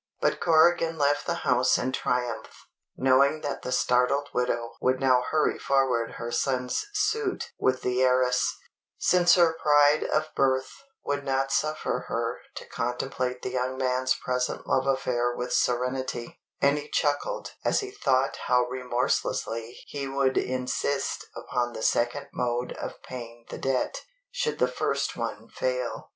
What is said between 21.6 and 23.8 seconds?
the second mode of paying the